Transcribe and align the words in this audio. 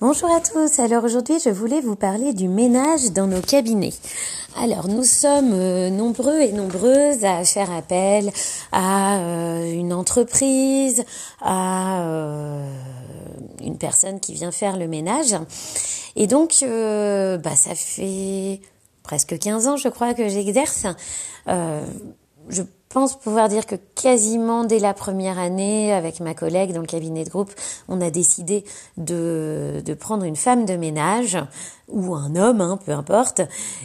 Bonjour 0.00 0.30
à 0.34 0.40
tous, 0.40 0.78
alors 0.80 1.04
aujourd'hui 1.04 1.38
je 1.44 1.50
voulais 1.50 1.80
vous 1.80 1.94
parler 1.94 2.32
du 2.32 2.48
ménage 2.48 3.12
dans 3.12 3.26
nos 3.26 3.40
cabinets. 3.40 3.92
Alors 4.56 4.88
nous 4.88 5.04
sommes 5.04 5.52
euh, 5.52 5.90
nombreux 5.90 6.40
et 6.40 6.52
nombreuses 6.52 7.24
à 7.24 7.44
faire 7.44 7.70
appel 7.70 8.32
à 8.72 9.18
euh, 9.18 9.72
une 9.72 9.92
entreprise, 9.92 11.04
à 11.40 12.02
euh, 12.02 12.68
une 13.60 13.78
personne 13.78 14.18
qui 14.18 14.34
vient 14.34 14.50
faire 14.50 14.76
le 14.76 14.88
ménage. 14.88 15.36
Et 16.16 16.26
donc 16.26 16.64
bah, 16.64 17.54
ça 17.54 17.74
fait 17.76 18.60
presque 19.02 19.38
15 19.38 19.68
ans 19.68 19.76
je 19.76 19.88
crois 19.88 20.14
que 20.14 20.28
j'exerce. 20.28 20.86
je 21.46 22.62
pense 22.88 23.18
pouvoir 23.18 23.48
dire 23.48 23.66
que 23.66 23.76
quasiment 23.94 24.64
dès 24.64 24.78
la 24.78 24.94
première 24.94 25.38
année, 25.38 25.92
avec 25.92 26.20
ma 26.20 26.34
collègue 26.34 26.72
dans 26.72 26.80
le 26.80 26.86
cabinet 26.86 27.24
de 27.24 27.30
groupe, 27.30 27.52
on 27.88 28.00
a 28.00 28.10
décidé 28.10 28.64
de, 28.96 29.82
de 29.84 29.94
prendre 29.94 30.24
une 30.24 30.36
femme 30.36 30.64
de 30.64 30.76
ménage 30.76 31.38
ou 31.88 32.14
un 32.14 32.36
homme, 32.36 32.60
hein, 32.60 32.78
peu 32.84 32.92
importe, 32.92 33.40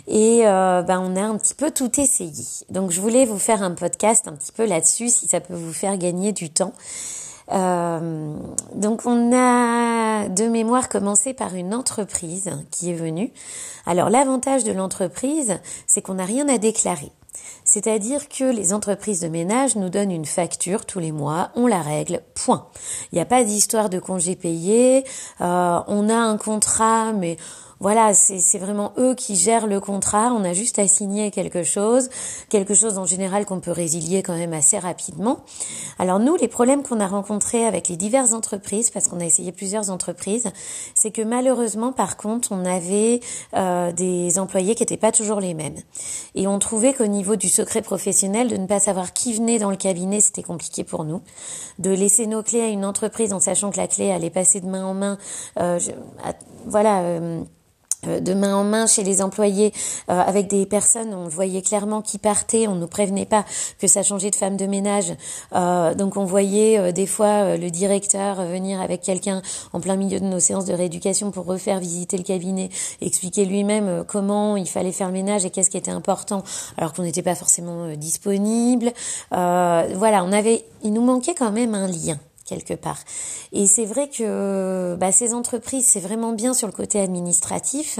et 0.07 0.41
euh, 0.45 0.81
ben 0.81 0.99
on 0.99 1.15
a 1.15 1.21
un 1.21 1.37
petit 1.37 1.53
peu 1.53 1.71
tout 1.71 1.99
essayé. 1.99 2.31
Donc 2.69 2.91
je 2.91 2.99
voulais 2.99 3.25
vous 3.25 3.39
faire 3.39 3.63
un 3.63 3.71
podcast 3.71 4.27
un 4.27 4.33
petit 4.33 4.51
peu 4.51 4.65
là-dessus, 4.65 5.09
si 5.09 5.27
ça 5.27 5.39
peut 5.39 5.55
vous 5.55 5.73
faire 5.73 5.97
gagner 5.97 6.31
du 6.31 6.49
temps. 6.49 6.73
Euh, 7.51 8.35
donc 8.75 9.01
on 9.05 9.31
a 9.33 10.29
de 10.29 10.47
mémoire 10.47 10.87
commencé 10.87 11.33
par 11.33 11.55
une 11.55 11.73
entreprise 11.73 12.51
qui 12.71 12.91
est 12.91 12.95
venue. 12.95 13.31
Alors 13.85 14.09
l'avantage 14.09 14.63
de 14.63 14.71
l'entreprise, 14.71 15.59
c'est 15.87 16.01
qu'on 16.01 16.15
n'a 16.15 16.25
rien 16.25 16.47
à 16.47 16.57
déclarer. 16.57 17.11
C'est-à-dire 17.65 18.29
que 18.29 18.43
les 18.43 18.73
entreprises 18.73 19.21
de 19.21 19.27
ménage 19.27 19.75
nous 19.75 19.89
donnent 19.89 20.11
une 20.11 20.25
facture 20.25 20.85
tous 20.85 20.99
les 20.99 21.11
mois, 21.11 21.51
on 21.55 21.67
la 21.67 21.81
règle, 21.81 22.21
point. 22.35 22.67
Il 23.11 23.15
n'y 23.15 23.21
a 23.21 23.25
pas 23.25 23.43
d'histoire 23.43 23.89
de 23.89 23.99
congé 23.99 24.35
payé, 24.35 25.03
euh, 25.41 25.79
on 25.87 26.09
a 26.09 26.15
un 26.15 26.37
contrat, 26.37 27.13
mais 27.13 27.37
voilà, 27.83 28.13
c'est 28.13 28.59
vraiment 28.59 28.93
eux 28.97 29.13
qui 29.13 29.35
gèrent 29.35 29.67
le 29.67 29.81
contrat. 29.81 30.31
On 30.31 30.45
a 30.45 30.53
juste 30.53 30.79
à 30.79 30.87
signer 30.87 31.31
quelque 31.31 31.63
chose, 31.63 32.09
quelque 32.47 32.73
chose 32.73 32.97
en 32.97 33.05
général 33.05 33.45
qu'on 33.45 33.59
peut 33.59 33.73
résilier 33.73 34.23
quand 34.23 34.37
même 34.37 34.53
assez 34.53 34.79
rapidement. 34.79 35.41
Alors 35.99 36.19
nous, 36.19 36.37
les 36.37 36.47
problèmes 36.47 36.81
qu'on 36.81 37.01
a 37.01 37.07
rencontrés 37.07 37.65
avec 37.65 37.89
les 37.89 37.97
diverses 37.97 38.31
entreprises, 38.31 38.89
parce 38.89 39.09
qu'on 39.09 39.19
a 39.19 39.25
essayé 39.25 39.51
plusieurs 39.51 39.89
entreprises, 39.89 40.47
c'est 40.95 41.11
que 41.11 41.21
malheureusement, 41.21 41.91
par 41.91 42.15
contre, 42.15 42.53
on 42.53 42.63
avait 42.63 43.19
euh, 43.53 43.91
des 43.91 44.39
employés 44.39 44.75
qui 44.75 44.83
n'étaient 44.83 44.95
pas 44.95 45.11
toujours 45.11 45.41
les 45.41 45.53
mêmes. 45.53 45.75
Et 46.35 46.47
on 46.47 46.59
trouvait 46.59 46.93
qu'au 46.93 47.07
niveau 47.07 47.35
du 47.35 47.49
secret 47.49 47.81
professionnel, 47.81 48.47
de 48.47 48.55
ne 48.55 48.65
pas 48.65 48.79
savoir 48.79 49.11
qui 49.11 49.33
venait 49.33 49.59
dans 49.59 49.71
le 49.71 49.75
cabinet, 49.75 50.21
c'était 50.21 50.41
compliqué 50.41 50.85
pour 50.85 51.03
nous. 51.03 51.21
De 51.79 51.89
laisser 51.89 52.27
nos 52.27 52.43
clés 52.43 52.61
à 52.61 52.69
une 52.69 52.85
entreprise 52.85 53.33
en 53.33 53.41
sachant 53.41 53.71
que 53.71 53.77
la 53.77 53.87
clé 53.87 54.09
allait 54.09 54.29
passer 54.29 54.61
de 54.61 54.67
main 54.67 54.85
en 54.85 54.93
main, 54.93 55.17
euh, 55.59 55.79
voilà. 56.65 57.01
Euh, 57.01 57.19
euh, 57.23 57.43
de 58.07 58.33
main 58.33 58.55
en 58.55 58.63
main 58.63 58.87
chez 58.87 59.03
les 59.03 59.21
employés 59.21 59.73
euh, 60.09 60.19
avec 60.19 60.47
des 60.47 60.65
personnes, 60.65 61.13
on 61.13 61.27
voyait 61.27 61.61
clairement 61.61 62.01
qui 62.01 62.17
partaient, 62.17 62.67
on 62.67 62.75
nous 62.75 62.87
prévenait 62.87 63.25
pas 63.25 63.45
que 63.79 63.87
ça 63.87 64.03
changeait 64.03 64.29
de 64.29 64.35
femme 64.35 64.57
de 64.57 64.65
ménage. 64.65 65.13
Euh, 65.53 65.93
donc 65.93 66.17
on 66.17 66.25
voyait 66.25 66.93
des 66.93 67.07
fois 67.07 67.57
le 67.57 67.69
directeur 67.69 68.43
venir 68.45 68.81
avec 68.81 69.01
quelqu'un 69.01 69.41
en 69.73 69.79
plein 69.79 69.95
milieu 69.95 70.19
de 70.19 70.25
nos 70.25 70.39
séances 70.39 70.65
de 70.65 70.73
rééducation 70.73 71.31
pour 71.31 71.45
refaire 71.45 71.79
visiter 71.79 72.17
le 72.17 72.23
cabinet, 72.23 72.69
expliquer 73.01 73.45
lui-même 73.45 74.03
comment 74.07 74.57
il 74.57 74.67
fallait 74.67 74.91
faire 74.91 75.07
le 75.07 75.13
ménage 75.13 75.45
et 75.45 75.49
qu'est-ce 75.49 75.69
qui 75.69 75.77
était 75.77 75.91
important, 75.91 76.43
alors 76.77 76.93
qu'on 76.93 77.03
n'était 77.03 77.21
pas 77.21 77.35
forcément 77.35 77.87
disponible. 77.95 78.91
voilà, 79.31 80.23
on 80.23 80.31
avait, 80.31 80.65
il 80.83 80.93
nous 80.93 81.03
manquait 81.03 81.35
quand 81.35 81.51
même 81.51 81.75
un 81.75 81.87
lien 81.87 82.17
quelque 82.45 82.73
part. 82.73 82.99
Et 83.51 83.67
c'est 83.67 83.85
vrai 83.85 84.09
que 84.09 84.95
bah, 84.99 85.11
ces 85.11 85.33
entreprises, 85.33 85.85
c'est 85.87 85.99
vraiment 85.99 86.33
bien 86.33 86.53
sur 86.53 86.67
le 86.67 86.73
côté 86.73 86.99
administratif, 86.99 87.99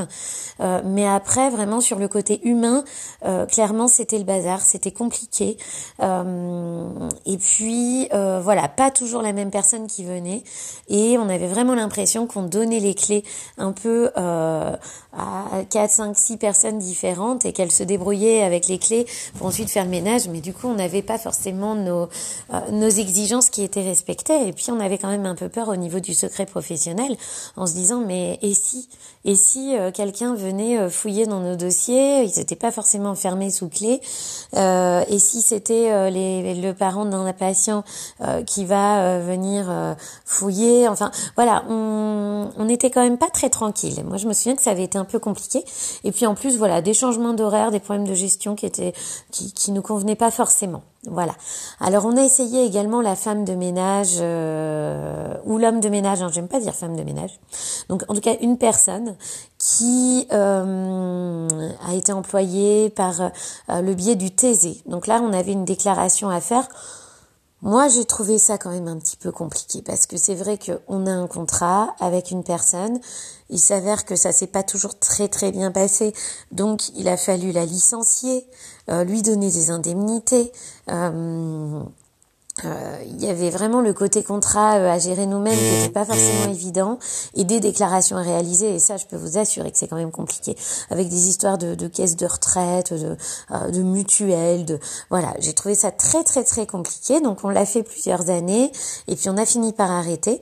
euh, 0.60 0.82
mais 0.84 1.08
après, 1.08 1.50
vraiment 1.50 1.82
sur 1.82 2.00
le 2.00 2.08
côté 2.08 2.42
humain, 2.44 2.84
euh, 3.26 3.46
clairement, 3.46 3.88
c'était 3.88 4.18
le 4.18 4.24
bazar, 4.24 4.62
c'était 4.62 4.92
compliqué. 4.92 5.58
Euh, 6.02 6.90
et 7.26 7.38
puis, 7.38 8.10
voilà, 8.12 8.68
pas 8.68 8.92
toujours 8.92 9.22
la 9.22 9.34
même 9.34 9.52
personne 9.52 9.88
qui 9.88 10.04
venait, 10.04 10.44
et 10.90 11.18
on 11.18 11.30
avait 11.30 11.48
vraiment 11.48 11.76
l'impression 11.76 12.28
qu'on 12.28 12.44
donnait 12.44 12.80
les 12.80 12.96
clés 12.96 13.24
un 13.58 13.72
peu 13.72 14.12
à 14.16 14.80
4, 15.70 15.92
5, 15.92 16.18
6 16.18 16.38
personnes 16.38 16.80
différentes 16.80 17.46
et 17.46 17.54
qu'elles 17.54 17.72
se 17.72 17.84
débrouillaient 17.84 18.44
avec 18.44 18.68
les 18.68 18.80
clés 18.80 19.06
pour 19.38 19.48
ensuite 19.48 19.70
faire 19.70 19.84
le 19.84 19.90
ménage, 19.90 20.28
mais 20.28 20.42
du 20.42 20.54
coup, 20.54 20.68
on 20.68 20.76
n'avait 20.76 21.02
pas 21.02 21.18
forcément 21.18 21.76
nos, 21.76 22.10
nos 22.72 22.90
exigences 22.90 23.50
qui 23.50 23.64
étaient 23.64 23.84
respectées. 23.84 24.43
Et 24.48 24.54
puis 24.54 24.72
on 24.72 24.80
avait 24.80 24.98
quand 24.98 25.10
même 25.10 25.26
un 25.26 25.36
peu 25.36 25.50
peur 25.50 25.70
au 25.70 25.76
niveau 25.76 26.00
du 26.00 26.14
secret 26.14 26.46
professionnel 26.46 27.16
en 27.56 27.68
se 27.68 27.74
disant 27.74 28.04
mais 28.06 28.40
et 28.42 28.54
si 28.54 28.90
et 29.26 29.36
si 29.36 29.78
euh, 29.78 29.92
quelqu'un 29.92 30.36
venait 30.36 30.78
euh, 30.78 30.90
fouiller 30.90 31.26
dans 31.26 31.40
nos 31.40 31.56
dossiers, 31.56 32.24
ils 32.24 32.38
n'étaient 32.38 32.58
pas 32.58 32.72
forcément 32.72 33.16
fermés 33.16 33.52
sous 33.52 33.70
clé. 33.70 34.02
Euh, 34.56 35.04
et 35.08 35.18
si 35.20 35.42
c'était 35.42 36.12
les, 36.12 36.56
le 36.56 36.74
parent 36.74 37.06
d'un 37.06 37.32
patient 37.34 37.84
qui 38.46 38.66
va 38.66 39.20
venir 39.20 39.96
fouiller, 40.26 40.88
enfin 40.88 41.12
voilà, 41.36 41.64
on, 41.70 42.50
on 42.58 42.70
était 42.70 42.90
quand 42.90 43.02
même 43.02 43.18
pas 43.18 43.30
très 43.30 43.50
tranquille. 43.50 44.04
Moi 44.06 44.18
je 44.18 44.28
me 44.28 44.34
souviens 44.34 44.56
que 44.56 44.62
ça 44.62 44.72
avait 44.72 44.84
été 44.84 44.98
un 44.98 45.06
peu 45.06 45.20
compliqué. 45.20 45.64
Et 46.04 46.12
puis 46.12 46.26
en 46.26 46.36
plus 46.36 46.58
voilà 46.58 46.82
des 46.82 46.94
changements 46.94 47.34
d'horaire, 47.34 47.72
des 47.72 47.80
problèmes 47.80 48.08
de 48.08 48.14
gestion 48.14 48.56
qui 48.56 48.66
étaient 48.66 48.94
qui, 49.32 49.54
qui 49.54 49.72
nous 49.72 49.82
convenaient 49.82 50.16
pas 50.16 50.32
forcément. 50.32 50.84
Voilà. 51.06 51.34
Alors 51.82 52.06
on 52.06 52.16
a 52.16 52.24
essayé 52.24 52.64
également 52.64 53.02
la 53.02 53.18
femme 53.18 53.44
de 53.44 53.54
ménage 53.56 54.16
euh, 54.22 55.36
ou 55.46 55.58
l'homme 55.58 55.82
de 55.82 55.90
ménage. 55.90 56.22
Hein, 56.22 56.30
J'aime 56.32 56.48
pas 56.48 56.62
dire 56.62 56.74
femme 56.74 56.96
de 56.96 57.04
ménage. 57.04 57.40
Donc 57.90 58.04
en 58.08 58.14
tout 58.14 58.22
cas 58.22 58.36
une 58.42 58.58
personne 58.58 59.16
qui 59.58 60.28
euh, 60.32 61.48
a 61.86 61.94
été 61.94 62.14
employée 62.14 62.90
par 62.90 63.20
euh, 63.22 63.30
le 63.82 63.94
biais 63.94 64.16
du 64.16 64.30
TZ. 64.30 64.84
Donc 64.86 65.08
là 65.08 65.22
on 65.22 65.34
avait 65.34 65.52
une 65.52 65.66
déclaration 65.66 66.30
à 66.30 66.40
faire. 66.40 66.70
Moi, 67.66 67.88
j'ai 67.88 68.04
trouvé 68.04 68.40
ça 68.40 68.58
quand 68.58 68.72
même 68.72 68.90
un 68.90 68.98
petit 68.98 69.16
peu 69.16 69.32
compliqué 69.32 69.82
parce 69.82 70.06
que 70.06 70.18
c'est 70.18 70.36
vrai 70.36 70.60
qu'on 70.60 71.08
a 71.08 71.12
un 71.12 71.28
contrat 71.28 71.96
avec 72.02 72.30
une 72.30 72.44
personne. 72.44 73.00
Il 73.50 73.58
s'avère 73.58 74.04
que 74.04 74.18
ça 74.18 74.34
s'est 74.34 74.48
pas 74.48 74.64
toujours 74.64 75.00
très 75.00 75.30
très 75.30 75.54
bien 75.54 75.72
passé, 75.72 76.14
donc 76.52 76.90
il 76.98 77.08
a 77.08 77.16
fallu 77.16 77.54
la 77.54 77.66
licencier, 77.66 78.46
euh, 78.90 79.06
lui 79.06 79.22
donner 79.22 79.50
des 79.50 79.72
indemnités. 79.72 80.52
Euh, 80.92 81.82
il 82.62 83.24
y 83.24 83.30
avait 83.30 83.50
vraiment 83.50 83.82
le 83.82 83.94
côté 83.94 84.22
contrat 84.22 84.76
euh, 84.76 84.92
à 84.92 85.00
gérer 85.00 85.26
nous-mêmes 85.26 85.58
qui 85.58 85.64
n'était 85.64 85.90
pas 85.90 86.06
forcément 86.06 86.52
évident 86.52 87.00
et 87.34 87.46
des 87.46 87.60
déclarations 87.60 88.16
à 88.18 88.22
réaliser. 88.22 88.76
Et 88.76 88.80
ça 88.80 88.98
je 88.98 89.06
peux 89.08 89.16
vous 89.16 89.40
assurer 89.40 89.72
que 89.72 89.78
c'est 89.78 89.88
quand 89.88 89.96
même 89.96 90.12
compliqué. 90.12 90.56
Avec 90.92 91.10
des 91.10 91.28
histoires 91.28 91.58
de, 91.58 91.74
de 91.74 91.88
caisses 91.88 92.16
de 92.16 92.28
retraite 92.28 92.94
de, 92.94 93.18
euh, 93.52 93.72
de 93.72 93.82
mutuelles 93.82 94.66
de 94.66 94.80
voilà. 95.10 95.34
J'ai 95.40 95.54
trouvé 95.54 95.74
ça 95.74 95.90
très 95.92 96.24
très 96.24 96.44
très 96.44 96.68
compliqué. 96.68 97.22
Donc 97.22 97.40
on 97.44 97.50
l'a 97.50 97.66
fait 97.66 97.82
plusieurs 97.82 98.30
années 98.30 98.72
et 99.08 99.16
puis 99.16 99.30
on 99.30 99.38
a 99.38 99.46
fini 99.46 99.74
par 99.74 99.90
arrêter. 99.90 100.40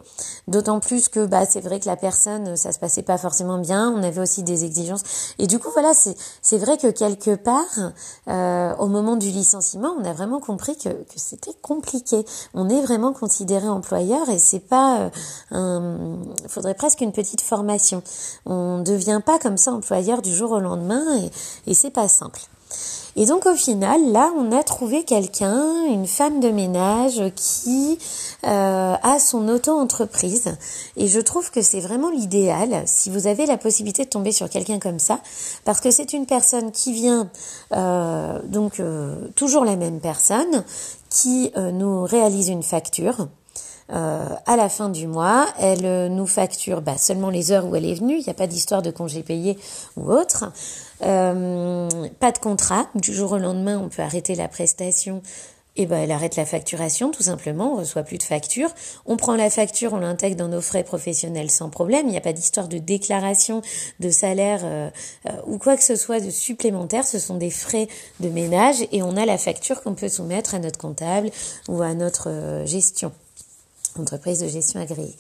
D'autant 0.50 0.82
plus 0.82 1.08
que 1.08 1.26
bah 1.26 1.46
c'est 1.46 1.62
vrai 1.62 1.80
que 1.80 1.86
la 1.88 1.96
personne 1.96 2.58
ça 2.58 2.74
se 2.74 2.80
passait 2.80 3.04
pas 3.04 3.18
forcément 3.18 3.58
bien. 3.58 3.90
On 3.90 4.04
avait 4.04 4.22
aussi 4.22 4.44
des 4.44 4.66
exigences. 4.66 5.04
Et 5.40 5.48
du 5.48 5.60
coup 5.60 5.70
voilà 5.72 5.94
c'est 5.94 6.16
c'est 6.42 6.58
vrai 6.58 6.78
que 6.78 6.88
quelque 6.88 7.36
part 7.36 7.94
euh, 8.28 8.76
au 8.80 8.88
moment 8.88 9.16
du 9.16 9.30
licenciement 9.30 9.96
on 9.98 10.04
a 10.04 10.12
vraiment 10.12 10.42
compris 10.42 10.76
que, 10.78 10.90
que 10.90 11.16
c'était 11.16 11.54
compliqué 11.62 12.01
on 12.54 12.70
est 12.70 12.82
vraiment 12.82 13.14
considéré 13.14 13.68
employeur 13.68 14.30
et 14.30 14.40
c'est 14.40 14.60
pas 14.60 15.00
euh, 15.00 15.10
un, 15.52 16.18
faudrait 16.48 16.74
presque 16.74 17.02
une 17.02 17.12
petite 17.12 17.42
formation. 17.42 18.04
On 18.46 18.80
ne 18.80 18.84
devient 18.84 19.22
pas 19.26 19.40
comme 19.40 19.58
ça 19.58 19.72
employeur 19.72 20.22
du 20.22 20.34
jour 20.34 20.52
au 20.52 20.60
lendemain 20.60 21.04
et, 21.18 21.72
et 21.72 21.74
c'est 21.74 21.92
pas 21.92 22.08
simple. 22.08 22.42
Et 23.16 23.26
donc 23.26 23.46
au 23.46 23.56
final, 23.56 24.12
là, 24.12 24.32
on 24.38 24.52
a 24.52 24.64
trouvé 24.64 25.04
quelqu'un, 25.04 25.86
une 25.86 26.08
femme 26.08 26.40
de 26.40 26.50
ménage 26.50 27.22
qui 27.36 28.00
euh, 28.46 28.96
a 29.02 29.20
son 29.20 29.50
auto-entreprise. 29.50 30.56
Et 30.96 31.08
je 31.08 31.20
trouve 31.20 31.52
que 31.52 31.62
c'est 31.62 31.82
vraiment 31.82 32.10
l'idéal 32.10 32.84
si 32.86 33.10
vous 33.10 33.28
avez 33.28 33.46
la 33.46 33.58
possibilité 33.58 34.06
de 34.06 34.10
tomber 34.10 34.32
sur 34.32 34.50
quelqu'un 34.50 34.80
comme 34.80 35.00
ça, 35.00 35.20
parce 35.66 35.82
que 35.82 35.92
c'est 35.92 36.14
une 36.14 36.26
personne 36.26 36.72
qui 36.72 36.94
vient, 36.94 37.30
euh, 37.74 38.40
donc 38.46 38.80
euh, 38.80 39.28
toujours 39.36 39.66
la 39.66 39.76
même 39.76 40.00
personne, 40.00 40.64
qui 41.10 41.52
nous 41.58 42.04
réalise 42.04 42.48
une 42.48 42.64
facture. 42.64 43.28
À 43.92 44.56
la 44.56 44.70
fin 44.70 44.90
du 44.90 45.08
mois, 45.08 45.48
elle 45.60 46.14
nous 46.14 46.28
facture 46.28 46.82
bah, 46.82 46.98
seulement 46.98 47.30
les 47.30 47.52
heures 47.52 47.66
où 47.66 47.76
elle 47.76 47.86
est 47.86 47.94
venue. 47.94 48.18
Il 48.18 48.24
n'y 48.24 48.30
a 48.30 48.34
pas 48.34 48.48
d'histoire 48.48 48.82
de 48.82 48.92
congé 48.92 49.22
payé 49.22 49.58
ou 49.98 50.12
autre. 50.12 50.46
Euh, 51.04 51.90
pas 52.20 52.32
de 52.32 52.38
contrat. 52.38 52.88
Du 52.96 53.14
jour 53.14 53.34
au 53.34 53.38
lendemain, 53.38 53.80
on 53.84 53.90
peut 53.90 54.02
arrêter 54.02 54.36
la 54.36 54.48
prestation. 54.48 55.22
Et 55.78 55.86
ben, 55.86 56.02
elle 56.04 56.12
arrête 56.12 56.36
la 56.36 56.46
facturation, 56.46 57.12
tout 57.12 57.24
simplement. 57.24 57.76
On 57.76 57.78
reçoit 57.78 58.04
plus 58.04 58.18
de 58.18 58.24
facture. 58.24 58.70
On 59.06 59.16
prend 59.16 59.36
la 59.36 59.50
facture, 59.50 59.94
on 59.94 60.00
l'intègre 60.00 60.36
dans 60.36 60.50
nos 60.50 60.60
frais 60.60 60.84
professionnels 60.84 61.50
sans 61.50 61.70
problème. 61.70 62.08
Il 62.08 62.12
n'y 62.12 62.18
a 62.18 62.22
pas 62.22 62.34
d'histoire 62.34 62.68
de 62.68 62.78
déclaration 62.78 63.62
de 64.02 64.10
salaire 64.10 64.62
euh, 64.64 64.90
euh, 65.30 65.32
ou 65.48 65.58
quoi 65.58 65.78
que 65.78 65.84
ce 65.84 65.96
soit 65.96 66.20
de 66.20 66.30
supplémentaire. 66.30 67.08
Ce 67.08 67.20
sont 67.20 67.38
des 67.38 67.52
frais 67.52 67.88
de 68.20 68.28
ménage 68.28 68.86
et 68.92 69.02
on 69.02 69.16
a 69.16 69.26
la 69.26 69.38
facture 69.38 69.82
qu'on 69.82 69.96
peut 69.96 70.10
soumettre 70.10 70.56
à 70.56 70.60
notre 70.60 70.78
comptable 70.78 71.32
ou 71.70 71.82
à 71.82 71.94
notre 71.94 72.64
gestion. 72.66 73.14
Entreprise 74.00 74.40
de 74.40 74.48
gestion 74.48 74.80
agréée. 74.80 75.16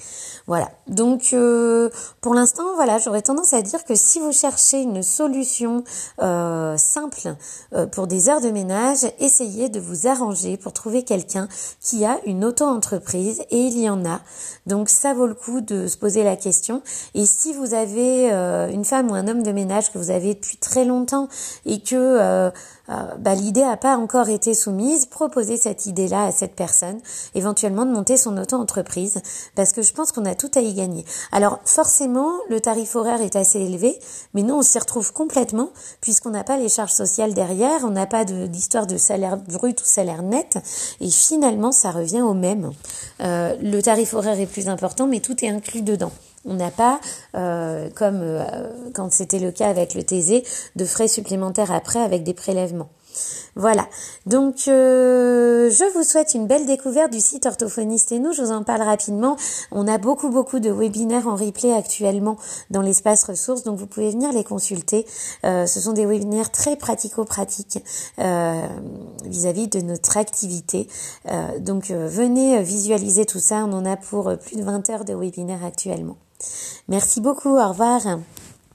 Voilà. 0.47 0.69
Donc 0.87 1.29
euh, 1.33 1.89
pour 2.21 2.33
l'instant, 2.33 2.75
voilà, 2.75 2.97
j'aurais 2.97 3.21
tendance 3.21 3.53
à 3.53 3.61
dire 3.61 3.83
que 3.85 3.95
si 3.95 4.19
vous 4.19 4.31
cherchez 4.31 4.81
une 4.81 5.03
solution 5.03 5.83
euh, 6.21 6.75
simple 6.77 7.35
euh, 7.73 7.85
pour 7.85 8.07
des 8.07 8.29
heures 8.29 8.41
de 8.41 8.49
ménage, 8.49 9.05
essayez 9.19 9.69
de 9.69 9.79
vous 9.79 10.07
arranger 10.07 10.57
pour 10.57 10.73
trouver 10.73 11.03
quelqu'un 11.03 11.47
qui 11.79 12.05
a 12.05 12.19
une 12.25 12.43
auto-entreprise 12.43 13.41
et 13.49 13.59
il 13.59 13.79
y 13.79 13.89
en 13.89 14.05
a. 14.05 14.21
Donc 14.65 14.89
ça 14.89 15.13
vaut 15.13 15.27
le 15.27 15.35
coup 15.35 15.61
de 15.61 15.87
se 15.87 15.97
poser 15.97 16.23
la 16.23 16.35
question. 16.35 16.81
Et 17.13 17.25
si 17.25 17.53
vous 17.53 17.73
avez 17.73 18.29
une 18.71 18.85
femme 18.85 19.09
ou 19.11 19.15
un 19.15 19.27
homme 19.27 19.43
de 19.43 19.51
ménage 19.51 19.91
que 19.91 19.97
vous 19.97 20.11
avez 20.11 20.33
depuis 20.33 20.57
très 20.57 20.85
longtemps 20.85 21.27
et 21.65 21.81
que 21.81 22.51
bah, 22.87 23.35
l'idée 23.35 23.61
n'a 23.61 23.77
pas 23.77 23.97
encore 23.97 24.29
été 24.29 24.53
soumise, 24.53 25.05
proposez 25.05 25.57
cette 25.57 25.85
idée-là 25.85 26.25
à 26.25 26.31
cette 26.31 26.55
personne, 26.55 26.99
éventuellement 27.35 27.85
de 27.85 27.91
monter 27.91 28.17
son 28.17 28.37
auto-entreprise, 28.61 29.21
parce 29.55 29.73
que 29.73 29.81
je 29.81 29.93
pense 29.93 30.11
qu'on 30.11 30.25
a 30.25 30.35
tout 30.35 30.51
à 30.55 30.61
y 30.61 30.73
gagner. 30.73 31.05
Alors 31.31 31.59
forcément, 31.65 32.31
le 32.49 32.59
tarif 32.59 32.95
horaire 32.95 33.21
est 33.21 33.35
assez 33.35 33.59
élevé, 33.59 33.97
mais 34.33 34.43
nous, 34.43 34.55
on 34.55 34.61
s'y 34.61 34.79
retrouve 34.79 35.11
complètement, 35.13 35.69
puisqu'on 35.99 36.29
n'a 36.29 36.43
pas 36.43 36.57
les 36.57 36.69
charges 36.69 36.91
sociales 36.91 37.33
derrière, 37.33 37.83
on 37.83 37.91
n'a 37.91 38.05
pas 38.05 38.25
d'histoire 38.25 38.87
de, 38.87 38.97
salaire 38.97 39.37
brut 39.37 39.81
ou 39.81 39.85
salaire 39.85 40.23
net, 40.23 40.57
et 40.99 41.09
finalement, 41.09 41.71
ça 41.71 41.91
revient 41.91 42.21
au 42.21 42.33
même. 42.33 42.71
Euh, 43.21 43.55
le 43.61 43.81
tarif 43.81 44.13
horaire 44.13 44.39
est 44.39 44.45
plus 44.45 44.69
important, 44.69 45.07
mais 45.07 45.19
tout 45.19 45.43
est 45.43 45.49
inclus 45.49 45.81
dedans. 45.81 46.11
On 46.45 46.55
n'a 46.55 46.71
pas, 46.71 46.99
euh, 47.35 47.89
comme 47.95 48.21
euh, 48.21 48.43
quand 48.93 49.11
c'était 49.11 49.39
le 49.39 49.51
cas 49.51 49.69
avec 49.69 49.93
le 49.93 50.03
TZ, 50.03 50.41
de 50.75 50.85
frais 50.85 51.07
supplémentaires 51.07 51.71
après 51.71 51.99
avec 51.99 52.23
des 52.23 52.33
prélèvements. 52.33 52.89
Voilà. 53.55 53.87
Donc, 54.25 54.67
euh, 54.67 55.69
je 55.69 55.93
vous 55.93 56.03
souhaite 56.03 56.33
une 56.33 56.47
belle 56.47 56.65
découverte 56.65 57.11
du 57.11 57.19
site 57.19 57.45
Orthophoniste 57.45 58.11
et 58.11 58.19
nous. 58.19 58.31
Je 58.31 58.41
vous 58.41 58.51
en 58.51 58.63
parle 58.63 58.81
rapidement. 58.81 59.35
On 59.71 59.87
a 59.87 59.97
beaucoup, 59.97 60.29
beaucoup 60.29 60.59
de 60.59 60.69
webinaires 60.69 61.27
en 61.27 61.35
replay 61.35 61.73
actuellement 61.73 62.37
dans 62.69 62.81
l'espace 62.81 63.23
ressources, 63.23 63.63
donc 63.63 63.77
vous 63.77 63.87
pouvez 63.87 64.11
venir 64.11 64.31
les 64.31 64.43
consulter. 64.43 65.05
Euh, 65.43 65.65
ce 65.65 65.79
sont 65.81 65.93
des 65.93 66.05
webinaires 66.05 66.51
très 66.51 66.75
pratico-pratiques 66.75 67.83
euh, 68.19 68.61
vis-à-vis 69.25 69.67
de 69.67 69.81
notre 69.81 70.17
activité. 70.17 70.87
donc, 71.59 71.91
venez 71.91 72.61
visualiser 72.61 73.25
tout 73.25 73.39
ça. 73.39 73.65
On 73.65 73.73
en 73.73 73.85
a 73.85 73.97
pour 73.97 74.37
plus 74.37 74.55
de 74.55 74.63
20 74.63 74.89
heures 74.89 75.05
de 75.05 75.13
webinaires 75.13 75.65
actuellement. 75.65 76.17
Merci 76.87 77.21
beaucoup. 77.21 77.57
Au 77.57 77.69
revoir. 77.69 78.01